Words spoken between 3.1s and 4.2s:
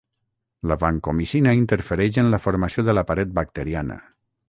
paret bacteriana.